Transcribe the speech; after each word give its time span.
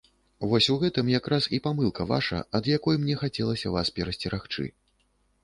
Вось 0.51 0.69
у 0.75 0.77
гэтым 0.83 1.11
якраз 1.19 1.47
і 1.57 1.59
памылка 1.67 2.07
ваша, 2.13 2.39
ад 2.61 2.71
якой 2.77 2.99
мне 3.05 3.19
хацелася 3.21 3.75
вас 3.77 3.95
перасцерагчы. 4.01 4.69